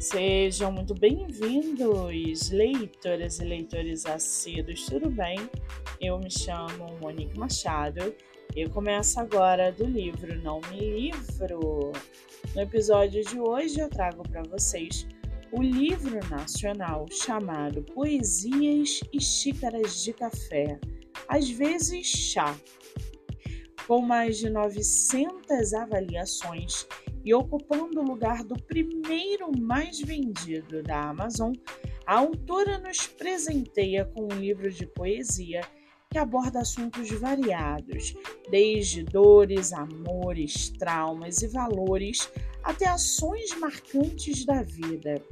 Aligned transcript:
Sejam 0.00 0.72
muito 0.72 0.94
bem-vindos, 0.94 2.48
leitoras 2.48 3.38
e 3.38 3.44
leitores 3.44 4.06
assíduos, 4.06 4.86
tudo 4.86 5.10
bem? 5.10 5.38
Eu 6.00 6.18
me 6.18 6.30
chamo 6.30 6.98
Monique 7.02 7.38
Machado 7.38 8.14
e 8.56 8.66
começo 8.66 9.20
agora 9.20 9.70
do 9.70 9.84
livro 9.84 10.40
Não 10.42 10.62
Me 10.70 10.80
Livro. 10.80 11.92
No 12.54 12.62
episódio 12.62 13.22
de 13.22 13.38
hoje 13.38 13.78
eu 13.78 13.90
trago 13.90 14.22
para 14.22 14.42
vocês 14.44 15.06
o 15.52 15.62
livro 15.62 16.18
nacional 16.30 17.04
chamado 17.10 17.82
Poesias 17.82 19.00
e 19.12 19.20
Xícaras 19.20 20.02
de 20.02 20.14
Café, 20.14 20.80
às 21.28 21.50
vezes 21.50 22.06
chá. 22.06 22.58
Com 23.86 24.00
mais 24.00 24.38
de 24.38 24.48
900 24.48 25.74
avaliações 25.74 26.86
e 27.24 27.34
ocupando 27.34 28.00
o 28.00 28.04
lugar 28.04 28.44
do 28.44 28.54
primeiro 28.54 29.50
mais 29.58 30.00
vendido 30.00 30.82
da 30.82 31.08
Amazon, 31.08 31.52
a 32.06 32.18
autora 32.18 32.78
nos 32.78 33.06
presenteia 33.06 34.04
com 34.04 34.24
um 34.24 34.38
livro 34.38 34.70
de 34.70 34.86
poesia 34.86 35.60
que 36.10 36.18
aborda 36.18 36.60
assuntos 36.60 37.08
variados, 37.12 38.14
desde 38.50 39.04
dores, 39.04 39.72
amores, 39.72 40.70
traumas 40.70 41.40
e 41.40 41.46
valores 41.46 42.28
até 42.64 42.86
ações 42.86 43.56
marcantes 43.58 44.44
da 44.44 44.62
vida. 44.62 45.22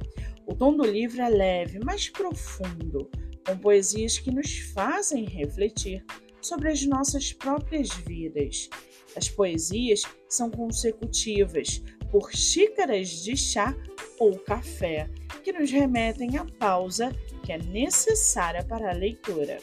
O 0.47 0.55
tom 0.55 0.75
do 0.75 0.83
livro 0.83 1.21
é 1.21 1.29
leve, 1.29 1.79
mas 1.83 2.09
profundo, 2.09 3.09
com 3.45 3.57
poesias 3.57 4.17
que 4.17 4.31
nos 4.31 4.59
fazem 4.73 5.25
refletir 5.25 6.03
sobre 6.41 6.69
as 6.69 6.85
nossas 6.85 7.33
próprias 7.33 7.89
vidas. 7.89 8.69
As 9.15 9.29
poesias 9.29 10.03
são 10.27 10.49
consecutivas 10.49 11.81
por 12.11 12.31
xícaras 12.31 13.09
de 13.23 13.35
chá 13.35 13.75
ou 14.19 14.37
café, 14.39 15.09
que 15.43 15.51
nos 15.51 15.71
remetem 15.71 16.37
à 16.37 16.45
pausa 16.45 17.11
que 17.43 17.53
é 17.53 17.57
necessária 17.57 18.63
para 18.63 18.91
a 18.91 18.93
leitura. 18.93 19.57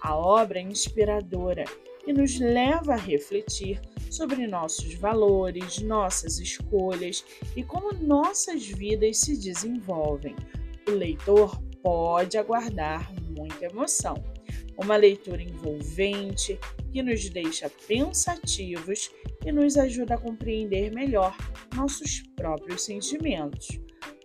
A 0.00 0.16
obra 0.16 0.58
é 0.58 0.62
inspiradora 0.62 1.64
e 2.06 2.12
nos 2.12 2.38
leva 2.38 2.94
a 2.94 2.96
refletir 2.96 3.80
sobre 4.10 4.46
nossos 4.46 4.94
valores, 4.94 5.78
nossas 5.78 6.38
escolhas 6.38 7.24
e 7.54 7.62
como 7.62 7.92
nossas 7.92 8.66
vidas 8.66 9.18
se 9.18 9.36
desenvolvem. 9.36 10.34
O 10.88 10.92
leitor 10.92 11.62
pode 11.82 12.36
aguardar 12.36 13.12
muita 13.30 13.66
emoção. 13.66 14.14
Uma 14.82 14.96
leitura 14.96 15.42
envolvente 15.42 16.58
que 16.90 17.02
nos 17.02 17.28
deixa 17.28 17.70
pensativos 17.86 19.10
e 19.44 19.52
nos 19.52 19.76
ajuda 19.76 20.14
a 20.14 20.18
compreender 20.18 20.90
melhor 20.90 21.36
nossos 21.74 22.22
próprios 22.34 22.82
sentimentos. 22.84 23.68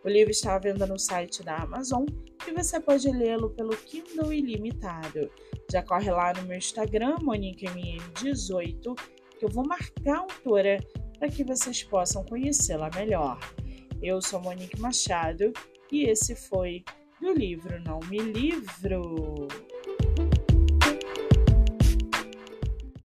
O 0.03 0.09
livro 0.09 0.31
está 0.31 0.55
à 0.55 0.59
venda 0.59 0.85
no 0.85 0.97
site 0.97 1.43
da 1.43 1.57
Amazon 1.57 2.05
e 2.47 2.51
você 2.51 2.79
pode 2.79 3.09
lê-lo 3.09 3.49
pelo 3.49 3.75
Kindle 3.75 4.31
Ilimitado. 4.31 5.29
Já 5.71 5.83
corre 5.83 6.11
lá 6.11 6.31
no 6.33 6.43
meu 6.43 6.57
Instagram, 6.57 7.15
MoniqueMM18, 7.17 8.95
que 9.37 9.45
eu 9.45 9.49
vou 9.49 9.67
marcar 9.67 10.15
a 10.15 10.19
autora 10.19 10.77
para 11.17 11.29
que 11.29 11.43
vocês 11.43 11.83
possam 11.83 12.23
conhecê-la 12.23 12.89
melhor. 12.95 13.39
Eu 14.01 14.21
sou 14.21 14.39
Monique 14.39 14.79
Machado 14.79 15.51
e 15.91 16.03
esse 16.03 16.35
foi 16.35 16.83
do 17.19 17.33
livro 17.33 17.81
Não 17.83 17.99
Me 18.01 18.19
Livro. 18.19 19.47